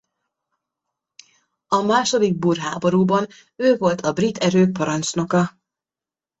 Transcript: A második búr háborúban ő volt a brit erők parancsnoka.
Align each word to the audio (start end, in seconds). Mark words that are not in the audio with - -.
A 1.67 1.81
második 1.81 2.39
búr 2.39 2.57
háborúban 2.57 3.27
ő 3.55 3.77
volt 3.77 4.01
a 4.01 4.13
brit 4.13 4.37
erők 4.37 4.71
parancsnoka. 4.73 5.57